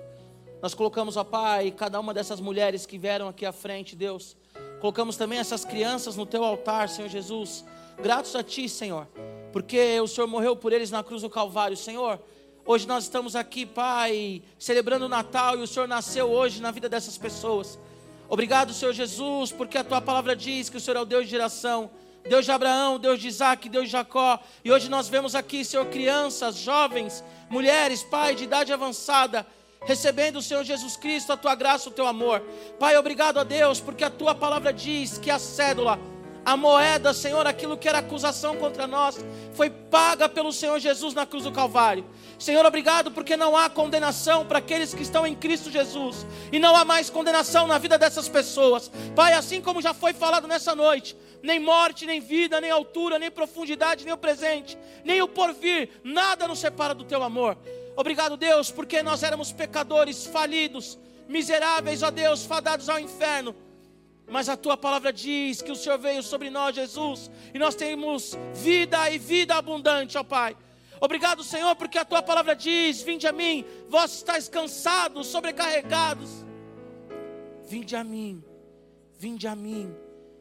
[0.62, 4.36] Nós colocamos, ó Pai, cada uma dessas mulheres que vieram aqui à frente, Deus.
[4.80, 7.64] Colocamos também essas crianças no teu altar, Senhor Jesus.
[8.02, 9.06] Gratos a Ti, Senhor,
[9.52, 12.20] porque o Senhor morreu por eles na cruz do Calvário, Senhor.
[12.66, 16.88] Hoje nós estamos aqui, Pai, celebrando o Natal e o Senhor nasceu hoje na vida
[16.88, 17.78] dessas pessoas.
[18.28, 21.30] Obrigado, Senhor Jesus, porque a tua palavra diz que o Senhor é o Deus de
[21.30, 21.90] geração,
[22.26, 24.40] Deus de Abraão, Deus de Isaac, Deus de Jacó.
[24.64, 29.46] E hoje nós vemos aqui, Senhor, crianças, jovens, mulheres, Pai, de idade avançada,
[29.84, 32.40] recebendo o Senhor Jesus Cristo, a tua graça, o teu amor.
[32.78, 35.98] Pai, obrigado a Deus, porque a tua palavra diz que a cédula
[36.44, 39.18] a moeda, Senhor, aquilo que era acusação contra nós,
[39.54, 42.04] foi paga pelo Senhor Jesus na cruz do Calvário.
[42.38, 46.76] Senhor, obrigado porque não há condenação para aqueles que estão em Cristo Jesus, e não
[46.76, 48.90] há mais condenação na vida dessas pessoas.
[49.16, 53.30] Pai, assim como já foi falado nessa noite, nem morte, nem vida, nem altura, nem
[53.30, 57.56] profundidade, nem o presente, nem o porvir, nada nos separa do teu amor.
[57.96, 63.54] Obrigado, Deus, porque nós éramos pecadores, falidos, miseráveis, ó Deus, fadados ao inferno
[64.26, 68.36] mas a tua palavra diz que o Senhor veio sobre nós, Jesus, e nós temos
[68.54, 70.56] vida e vida abundante, ó Pai.
[71.00, 76.30] Obrigado, Senhor, porque a tua palavra diz: Vinde a mim, vós estáis cansados, sobrecarregados.
[77.66, 78.42] Vinde a mim,
[79.18, 79.94] vinde a mim.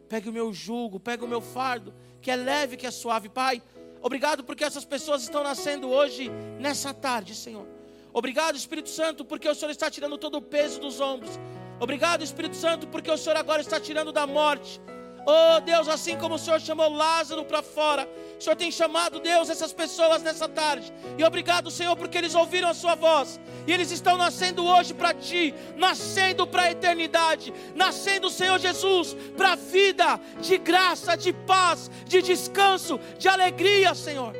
[0.08, 3.62] Pegue o meu jugo, pegue o meu fardo, que é leve, que é suave, Pai.
[4.04, 6.30] Obrigado porque essas pessoas estão nascendo hoje,
[6.60, 7.66] nessa tarde, Senhor.
[8.14, 11.40] Obrigado, Espírito Santo, porque o Senhor está tirando todo o peso dos ombros
[11.84, 14.80] Obrigado, Espírito Santo, porque o Senhor agora está tirando da morte.
[15.26, 19.50] Oh Deus, assim como o Senhor chamou Lázaro para fora, o Senhor tem chamado, Deus,
[19.50, 20.92] essas pessoas nessa tarde.
[21.18, 23.40] E obrigado, Senhor, porque eles ouviram a Sua voz.
[23.66, 29.54] E eles estão nascendo hoje para Ti, nascendo para a eternidade, nascendo, Senhor Jesus, para
[29.54, 34.34] a vida de graça, de paz, de descanso, de alegria, Senhor.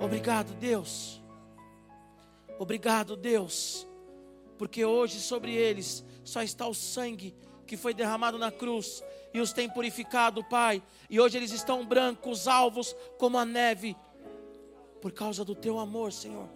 [0.00, 1.22] Obrigado, Deus.
[2.58, 3.86] Obrigado, Deus
[4.60, 7.34] porque hoje sobre eles só está o sangue
[7.70, 9.00] que foi derramado na cruz
[9.32, 10.82] e os tem purificado, Pai.
[11.08, 13.96] E hoje eles estão brancos, alvos como a neve,
[15.00, 16.48] por causa do teu amor, Senhor,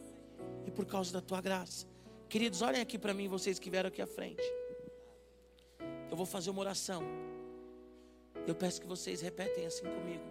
[0.67, 1.87] e por causa da tua graça.
[2.29, 4.43] Queridos, olhem aqui para mim, vocês que vieram aqui à frente.
[6.11, 7.05] Eu vou fazer uma oração.
[8.45, 10.25] Eu peço que vocês repetem assim comigo.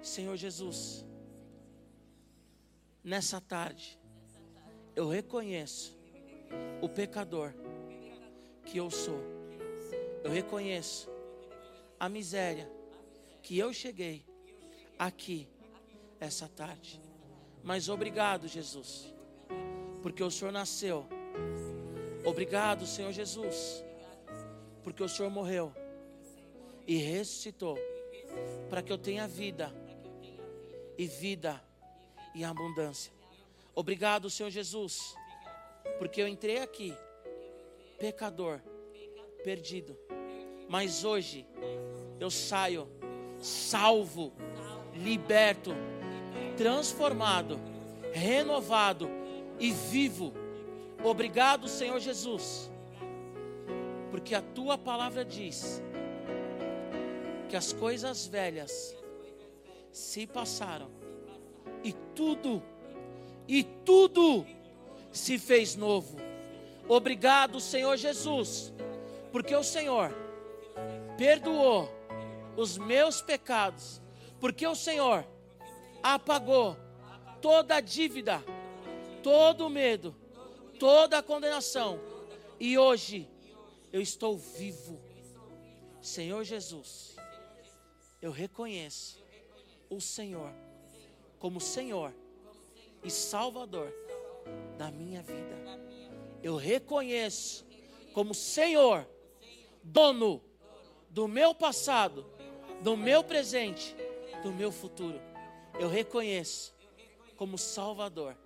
[0.00, 1.04] Senhor Jesus,
[3.04, 4.00] nessa tarde,
[4.96, 5.94] eu reconheço
[6.80, 7.52] o pecador
[8.64, 9.39] que eu sou.
[10.22, 11.08] Eu reconheço
[11.98, 12.70] a miséria
[13.42, 14.24] que eu cheguei
[14.98, 15.48] aqui
[16.18, 17.00] essa tarde.
[17.62, 19.14] Mas obrigado, Jesus,
[20.02, 21.06] porque o Senhor nasceu.
[22.24, 23.84] Obrigado, Senhor Jesus,
[24.82, 25.74] porque o Senhor morreu
[26.86, 27.78] e ressuscitou
[28.68, 29.72] para que eu tenha vida
[30.96, 31.62] e vida
[32.34, 33.12] e abundância.
[33.74, 35.14] Obrigado, Senhor Jesus
[36.00, 36.96] porque eu entrei aqui,
[37.98, 38.58] pecador,
[39.44, 39.94] perdido.
[40.70, 41.44] Mas hoje
[42.20, 42.86] eu saio
[43.40, 44.32] salvo,
[44.94, 45.72] liberto,
[46.56, 47.58] transformado,
[48.12, 49.10] renovado
[49.58, 50.32] e vivo.
[51.02, 52.70] Obrigado, Senhor Jesus,
[54.12, 55.82] porque a tua palavra diz
[57.48, 58.96] que as coisas velhas
[59.90, 60.88] se passaram
[61.82, 62.62] e tudo,
[63.48, 64.46] e tudo
[65.10, 66.16] se fez novo.
[66.88, 68.72] Obrigado, Senhor Jesus,
[69.32, 70.29] porque o Senhor
[71.20, 71.86] perdoou
[72.56, 74.00] os meus pecados,
[74.40, 75.22] porque o Senhor
[76.02, 76.78] apagou
[77.42, 78.42] toda a dívida,
[79.22, 80.16] todo o medo,
[80.78, 82.00] toda a condenação,
[82.58, 83.28] e hoje
[83.92, 84.98] eu estou vivo.
[86.00, 87.16] Senhor Jesus,
[88.22, 89.22] eu reconheço
[89.90, 90.50] o Senhor
[91.38, 92.14] como Senhor
[93.04, 93.92] e Salvador
[94.78, 95.54] da minha vida.
[96.42, 97.66] Eu reconheço
[98.14, 99.06] como Senhor,
[99.84, 100.48] dono
[101.10, 102.24] do meu passado,
[102.80, 103.94] do meu presente,
[104.42, 105.20] do meu futuro.
[105.78, 106.74] Eu reconheço
[107.36, 108.36] como Salvador.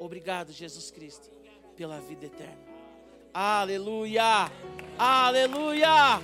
[0.00, 1.30] Obrigado, Jesus Cristo,
[1.76, 2.58] pela vida eterna.
[3.32, 4.50] Aleluia!
[4.98, 6.20] Aleluia!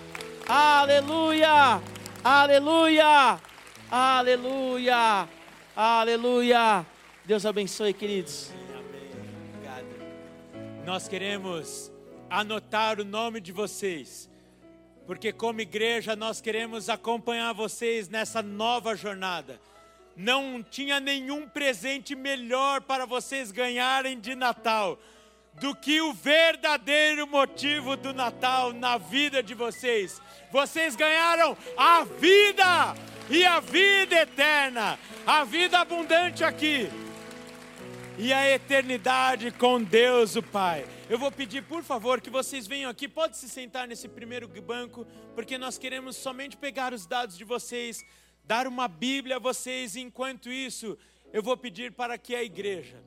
[0.49, 1.83] Aleluia!
[2.25, 3.41] Aleluia!
[3.91, 5.29] Aleluia!
[5.77, 6.87] Aleluia!
[7.25, 8.51] Deus abençoe, queridos.
[10.85, 11.93] Nós queremos
[12.29, 14.29] anotar o nome de vocês,
[15.07, 19.61] porque como igreja nós queremos acompanhar vocês nessa nova jornada.
[20.17, 24.99] Não tinha nenhum presente melhor para vocês ganharem de Natal
[25.55, 30.21] do que o verdadeiro motivo do Natal na vida de vocês.
[30.51, 32.95] Vocês ganharam a vida
[33.31, 36.89] e a vida eterna, a vida abundante aqui
[38.19, 40.87] e a eternidade com Deus o Pai.
[41.09, 43.09] Eu vou pedir, por favor, que vocês venham aqui.
[43.09, 48.05] Pode se sentar nesse primeiro banco, porque nós queremos somente pegar os dados de vocês,
[48.45, 49.97] dar uma Bíblia a vocês.
[49.97, 50.99] Enquanto isso,
[51.33, 53.03] eu vou pedir para que a igreja,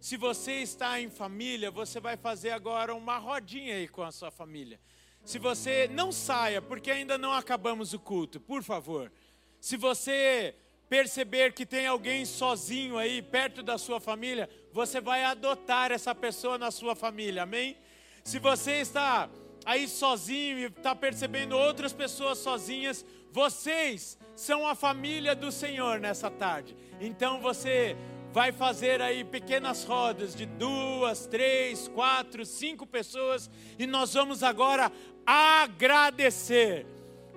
[0.00, 4.30] se você está em família, você vai fazer agora uma rodinha aí com a sua
[4.30, 4.80] família.
[5.24, 9.12] Se você não saia, porque ainda não acabamos o culto, por favor.
[9.60, 10.54] Se você
[10.88, 16.58] perceber que tem alguém sozinho aí perto da sua família, você vai adotar essa pessoa
[16.58, 17.76] na sua família, amém?
[18.22, 19.28] Se você está
[19.64, 26.30] aí sozinho e está percebendo outras pessoas sozinhas, vocês são a família do Senhor nessa
[26.30, 26.76] tarde.
[27.00, 27.96] Então você
[28.32, 34.92] vai fazer aí pequenas rodas de duas, três, quatro, cinco pessoas e nós vamos agora
[35.24, 36.86] agradecer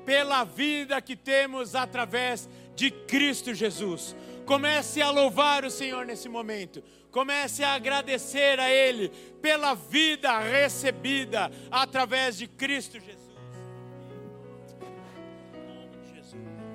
[0.05, 4.15] pela vida que temos através de Cristo Jesus.
[4.45, 6.81] Comece a louvar o Senhor nesse momento.
[7.11, 9.09] Comece a agradecer a Ele
[9.41, 13.19] pela vida recebida através de Cristo Jesus.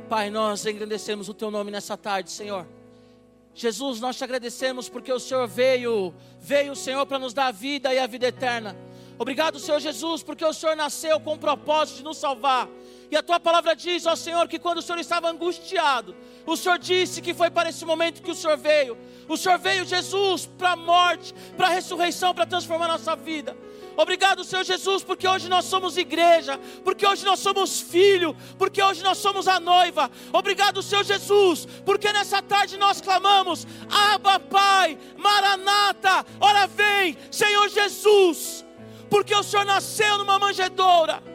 [0.09, 2.67] Pai, nós engrandecemos o Teu nome nessa tarde, Senhor.
[3.55, 7.95] Jesus, nós te agradecemos porque o Senhor veio, veio, Senhor, para nos dar a vida
[7.95, 8.77] e a vida eterna.
[9.19, 12.69] Obrigado, Senhor Jesus, porque o Senhor nasceu com o propósito de nos salvar.
[13.15, 16.81] E a tua palavra diz, ó Senhor, que quando o Senhor estava angustiado, o Senhor
[16.81, 18.99] disse que foi para esse momento que o Senhor veio.
[19.29, 23.57] O Senhor veio, Jesus, para a morte, para a ressurreição, para transformar nossa vida.
[23.97, 29.01] Obrigado, Senhor Jesus, porque hoje nós somos igreja, porque hoje nós somos filho, porque hoje
[29.05, 30.11] nós somos a noiva.
[30.33, 38.65] Obrigado, Senhor Jesus, porque nessa tarde nós clamamos: Abba, Pai, Maranata, ora vem, Senhor Jesus,
[39.09, 41.33] porque o Senhor nasceu numa manjedoura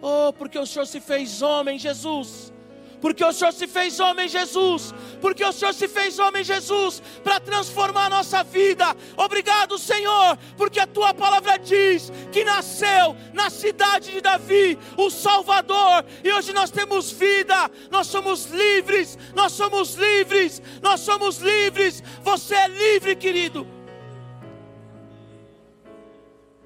[0.00, 2.52] Oh, porque o Senhor se fez homem, Jesus.
[3.00, 4.94] Porque o Senhor se fez homem, Jesus.
[5.20, 8.96] Porque o Senhor se fez homem, Jesus, para transformar a nossa vida.
[9.16, 16.04] Obrigado, Senhor, porque a tua palavra diz que nasceu na cidade de Davi o Salvador.
[16.24, 22.02] E hoje nós temos vida, nós somos livres, nós somos livres, nós somos livres.
[22.22, 23.66] Você é livre, querido.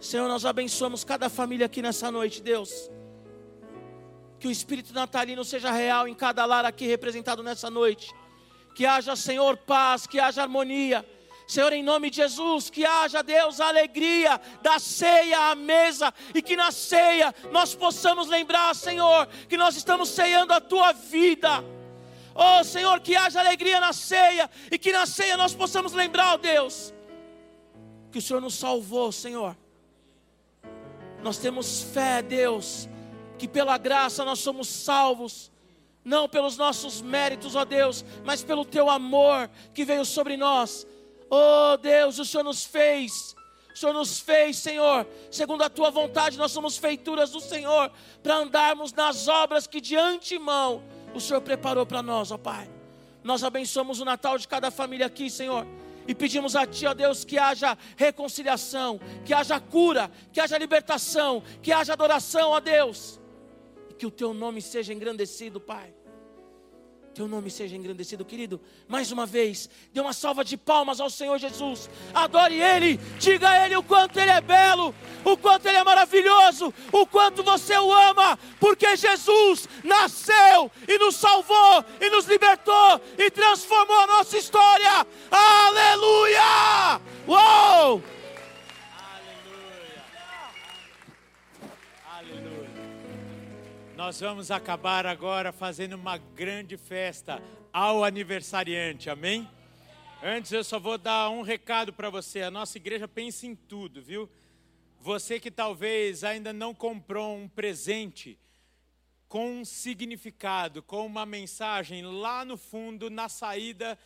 [0.00, 2.90] Senhor, nós abençoamos cada família aqui nessa noite, Deus
[4.42, 8.12] que o espírito natalino seja real em cada lar aqui representado nessa noite.
[8.74, 11.06] Que haja, Senhor, paz, que haja harmonia.
[11.46, 16.42] Senhor, em nome de Jesus, que haja, Deus, a alegria da ceia à mesa e
[16.42, 21.62] que na ceia nós possamos lembrar, Senhor, que nós estamos ceando a tua vida.
[22.34, 26.38] Oh, Senhor, que haja alegria na ceia e que na ceia nós possamos lembrar, oh
[26.38, 26.92] Deus,
[28.10, 29.56] que o Senhor nos salvou, Senhor.
[31.22, 32.88] Nós temos fé, Deus,
[33.42, 35.50] que pela graça nós somos salvos,
[36.04, 40.86] não pelos nossos méritos, ó Deus, mas pelo teu amor que veio sobre nós.
[41.28, 43.34] Oh Deus, o Senhor nos fez.
[43.74, 47.90] O Senhor nos fez, Senhor, segundo a tua vontade, nós somos feituras do Senhor,
[48.22, 50.80] para andarmos nas obras que de antemão
[51.12, 52.70] o Senhor preparou para nós, ó Pai.
[53.24, 55.66] Nós abençoamos o Natal de cada família aqui, Senhor.
[56.06, 61.42] E pedimos a Ti, ó Deus, que haja reconciliação, que haja cura, que haja libertação,
[61.60, 63.20] que haja adoração, ó Deus
[64.02, 65.94] que o teu nome seja engrandecido, Pai.
[67.14, 68.60] Teu nome seja engrandecido, querido.
[68.88, 71.88] Mais uma vez, dê uma salva de palmas ao Senhor Jesus.
[72.12, 74.92] Adore Ele, diga a Ele o quanto Ele é belo,
[75.24, 81.14] o quanto Ele é maravilhoso, o quanto você o ama, porque Jesus nasceu e nos
[81.14, 85.06] salvou, e nos libertou, e transformou a nossa história.
[85.30, 87.00] Aleluia!
[94.12, 97.42] Nós vamos acabar agora fazendo uma grande festa
[97.72, 99.48] ao aniversariante, amém?
[100.22, 102.42] Antes eu só vou dar um recado para você.
[102.42, 104.28] A nossa igreja pensa em tudo, viu?
[105.00, 108.38] Você que talvez ainda não comprou um presente
[109.28, 113.98] com um significado, com uma mensagem lá no fundo, na saída,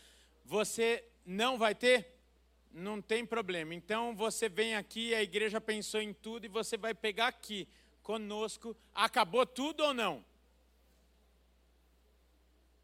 [0.44, 2.16] você não vai ter?
[2.72, 3.74] Não tem problema.
[3.74, 7.66] Então você vem aqui, a igreja pensou em tudo e você vai pegar aqui
[8.06, 8.76] conosco.
[8.94, 10.24] Acabou tudo ou não?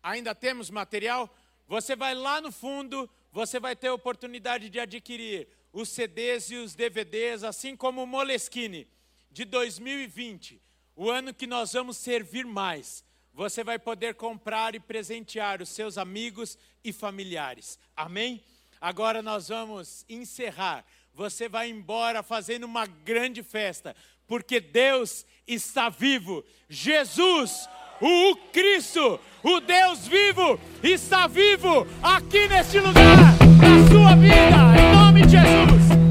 [0.02, 1.32] Ainda temos material?
[1.68, 6.56] Você vai lá no fundo, você vai ter a oportunidade de adquirir os CDs e
[6.56, 8.88] os DVDs, assim como o Moleskine
[9.30, 10.60] de 2020,
[10.96, 13.04] o ano que nós vamos servir mais.
[13.32, 17.78] Você vai poder comprar e presentear os seus amigos e familiares.
[17.96, 18.42] Amém?
[18.80, 23.94] Agora nós vamos encerrar você vai embora fazendo uma grande festa,
[24.26, 26.44] porque Deus está vivo.
[26.68, 27.68] Jesus,
[28.00, 35.22] o Cristo, o Deus vivo, está vivo aqui neste lugar, na sua vida, em nome
[35.26, 36.01] de Jesus.